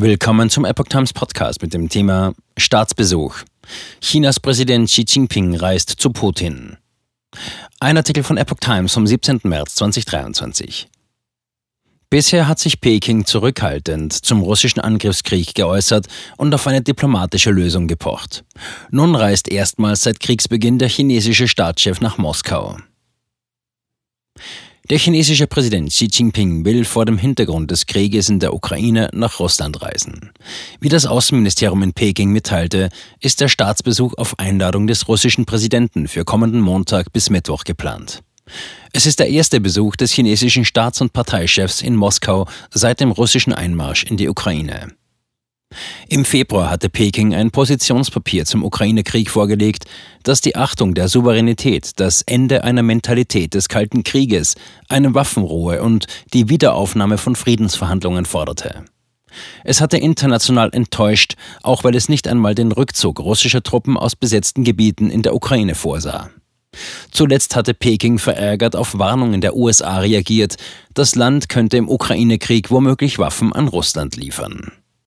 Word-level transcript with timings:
Willkommen 0.00 0.48
zum 0.48 0.64
Epoch 0.64 0.84
Times 0.84 1.12
Podcast 1.12 1.60
mit 1.60 1.74
dem 1.74 1.88
Thema 1.88 2.32
Staatsbesuch. 2.56 3.38
Chinas 4.00 4.38
Präsident 4.38 4.88
Xi 4.88 5.04
Jinping 5.04 5.56
reist 5.56 5.90
zu 5.90 6.10
Putin. 6.10 6.76
Ein 7.80 7.96
Artikel 7.96 8.22
von 8.22 8.36
Epoch 8.36 8.60
Times 8.60 8.94
vom 8.94 9.08
17. 9.08 9.40
März 9.42 9.74
2023. 9.74 10.88
Bisher 12.10 12.46
hat 12.46 12.60
sich 12.60 12.80
Peking 12.80 13.24
zurückhaltend 13.24 14.12
zum 14.12 14.42
russischen 14.42 14.78
Angriffskrieg 14.78 15.56
geäußert 15.56 16.06
und 16.36 16.54
auf 16.54 16.68
eine 16.68 16.80
diplomatische 16.80 17.50
Lösung 17.50 17.88
gepocht. 17.88 18.44
Nun 18.92 19.16
reist 19.16 19.48
erstmals 19.48 20.02
seit 20.02 20.20
Kriegsbeginn 20.20 20.78
der 20.78 20.90
chinesische 20.90 21.48
Staatschef 21.48 22.00
nach 22.00 22.18
Moskau. 22.18 22.76
Der 24.90 24.98
chinesische 24.98 25.46
Präsident 25.46 25.90
Xi 25.90 26.08
Jinping 26.10 26.64
will 26.64 26.86
vor 26.86 27.04
dem 27.04 27.18
Hintergrund 27.18 27.70
des 27.70 27.84
Krieges 27.84 28.30
in 28.30 28.40
der 28.40 28.54
Ukraine 28.54 29.10
nach 29.12 29.38
Russland 29.38 29.82
reisen. 29.82 30.30
Wie 30.80 30.88
das 30.88 31.04
Außenministerium 31.04 31.82
in 31.82 31.92
Peking 31.92 32.30
mitteilte, 32.30 32.88
ist 33.20 33.42
der 33.42 33.48
Staatsbesuch 33.48 34.14
auf 34.16 34.38
Einladung 34.38 34.86
des 34.86 35.06
russischen 35.06 35.44
Präsidenten 35.44 36.08
für 36.08 36.24
kommenden 36.24 36.62
Montag 36.62 37.12
bis 37.12 37.28
Mittwoch 37.28 37.64
geplant. 37.64 38.22
Es 38.94 39.04
ist 39.04 39.18
der 39.18 39.28
erste 39.28 39.60
Besuch 39.60 39.94
des 39.94 40.12
chinesischen 40.12 40.64
Staats- 40.64 41.02
und 41.02 41.12
Parteichefs 41.12 41.82
in 41.82 41.94
Moskau 41.94 42.48
seit 42.70 43.00
dem 43.00 43.10
russischen 43.10 43.52
Einmarsch 43.52 44.04
in 44.04 44.16
die 44.16 44.30
Ukraine. 44.30 44.88
Im 46.08 46.24
Februar 46.24 46.70
hatte 46.70 46.88
Peking 46.88 47.34
ein 47.34 47.50
Positionspapier 47.50 48.44
zum 48.44 48.64
Ukraine-Krieg 48.64 49.30
vorgelegt, 49.30 49.84
das 50.22 50.40
die 50.40 50.56
Achtung 50.56 50.94
der 50.94 51.08
Souveränität, 51.08 51.92
das 51.96 52.22
Ende 52.22 52.64
einer 52.64 52.82
Mentalität 52.82 53.54
des 53.54 53.68
Kalten 53.68 54.04
Krieges, 54.04 54.54
eine 54.88 55.14
Waffenruhe 55.14 55.82
und 55.82 56.06
die 56.34 56.48
Wiederaufnahme 56.48 57.18
von 57.18 57.36
Friedensverhandlungen 57.36 58.24
forderte. 58.24 58.84
Es 59.64 59.80
hatte 59.80 59.98
international 59.98 60.70
enttäuscht, 60.72 61.34
auch 61.62 61.84
weil 61.84 61.94
es 61.94 62.08
nicht 62.08 62.26
einmal 62.28 62.54
den 62.54 62.72
Rückzug 62.72 63.20
russischer 63.20 63.62
Truppen 63.62 63.96
aus 63.96 64.16
besetzten 64.16 64.64
Gebieten 64.64 65.10
in 65.10 65.22
der 65.22 65.34
Ukraine 65.34 65.74
vorsah. 65.74 66.30
Zuletzt 67.10 67.56
hatte 67.56 67.74
Peking 67.74 68.18
verärgert 68.18 68.76
auf 68.76 68.98
Warnungen 68.98 69.40
der 69.40 69.56
USA 69.56 69.98
reagiert, 69.98 70.56
das 70.94 71.14
Land 71.14 71.48
könnte 71.48 71.76
im 71.76 71.88
Ukraine-Krieg 71.88 72.70
womöglich 72.70 73.18
Waffen 73.18 73.52
an 73.52 73.68
Russland 73.68 74.16
liefern. 74.16 74.72